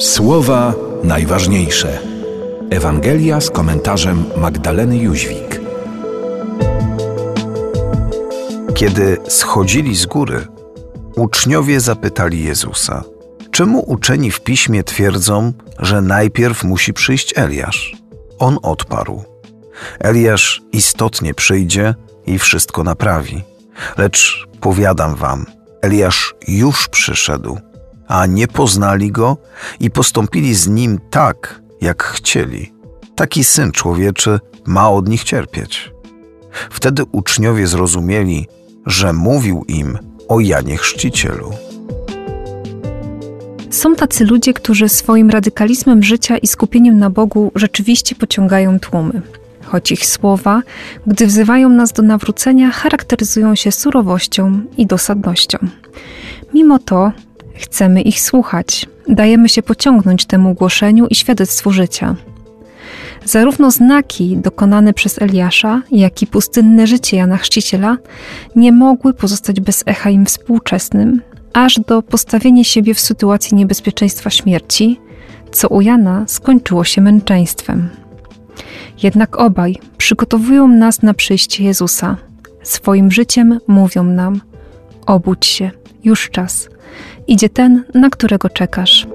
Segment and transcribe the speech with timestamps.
[0.00, 0.74] Słowa
[1.04, 1.98] najważniejsze.
[2.70, 5.60] Ewangelia z komentarzem Magdaleny Jóźwik.
[8.74, 10.46] Kiedy schodzili z góry,
[11.16, 13.04] uczniowie zapytali Jezusa:
[13.50, 17.96] Czemu uczeni w piśmie twierdzą, że najpierw musi przyjść Eliasz?
[18.38, 19.24] On odparł:
[19.98, 21.94] Eliasz istotnie przyjdzie
[22.26, 23.42] i wszystko naprawi.
[23.98, 25.46] Lecz powiadam wam,
[25.82, 27.58] Eliasz już przyszedł
[28.10, 29.36] a nie poznali go
[29.80, 32.72] i postąpili z nim tak, jak chcieli.
[33.14, 35.92] Taki syn człowieczy ma od nich cierpieć.
[36.70, 38.46] Wtedy uczniowie zrozumieli,
[38.86, 41.52] że mówił im o Janie Chrzcicielu.
[43.70, 49.22] Są tacy ludzie, którzy swoim radykalizmem życia i skupieniem na Bogu rzeczywiście pociągają tłumy.
[49.64, 50.62] Choć ich słowa,
[51.06, 55.58] gdy wzywają nas do nawrócenia, charakteryzują się surowością i dosadnością.
[56.54, 57.12] Mimo to
[57.60, 62.16] Chcemy ich słuchać, dajemy się pociągnąć temu głoszeniu i świadectwu życia.
[63.24, 67.96] Zarówno znaki dokonane przez Eliasza, jak i pustynne życie Jana Chrzciciela
[68.56, 75.00] nie mogły pozostać bez echa im współczesnym, aż do postawienia siebie w sytuacji niebezpieczeństwa śmierci,
[75.52, 77.88] co u Jana skończyło się męczeństwem.
[79.02, 82.16] Jednak obaj przygotowują nas na przyjście Jezusa.
[82.62, 84.40] Swoim życiem mówią nam:
[85.06, 85.70] obudź się,
[86.04, 86.68] już czas
[87.26, 89.06] idzie ten, na którego czekasz.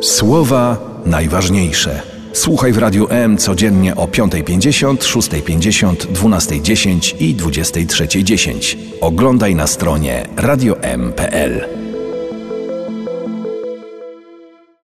[0.00, 2.02] Słowa najważniejsze.
[2.32, 8.76] Słuchaj w Radiu M codziennie o 5.50, 6.50, 12.10 i 23.10.
[9.00, 11.83] Oglądaj na stronie radiom.pl.